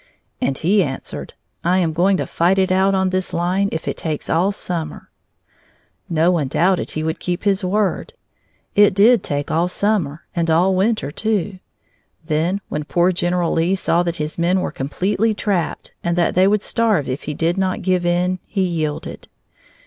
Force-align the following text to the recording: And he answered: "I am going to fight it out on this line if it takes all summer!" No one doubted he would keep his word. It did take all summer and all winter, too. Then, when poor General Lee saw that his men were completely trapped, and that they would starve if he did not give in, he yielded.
And 0.41 0.57
he 0.57 0.81
answered: 0.81 1.35
"I 1.63 1.77
am 1.77 1.93
going 1.93 2.17
to 2.17 2.25
fight 2.25 2.57
it 2.57 2.71
out 2.71 2.95
on 2.95 3.11
this 3.11 3.35
line 3.35 3.69
if 3.71 3.87
it 3.87 3.97
takes 3.97 4.31
all 4.31 4.51
summer!" 4.51 5.11
No 6.09 6.31
one 6.31 6.47
doubted 6.47 6.89
he 6.89 7.03
would 7.03 7.19
keep 7.19 7.43
his 7.43 7.63
word. 7.63 8.13
It 8.73 8.95
did 8.95 9.21
take 9.21 9.51
all 9.51 9.67
summer 9.67 10.23
and 10.35 10.49
all 10.49 10.73
winter, 10.73 11.11
too. 11.11 11.59
Then, 12.25 12.61
when 12.67 12.85
poor 12.85 13.11
General 13.11 13.53
Lee 13.53 13.75
saw 13.75 14.01
that 14.01 14.15
his 14.15 14.39
men 14.39 14.59
were 14.61 14.71
completely 14.71 15.35
trapped, 15.35 15.91
and 16.03 16.17
that 16.17 16.33
they 16.33 16.47
would 16.47 16.63
starve 16.63 17.07
if 17.07 17.25
he 17.25 17.35
did 17.35 17.55
not 17.55 17.83
give 17.83 18.03
in, 18.03 18.39
he 18.47 18.63
yielded. 18.63 19.27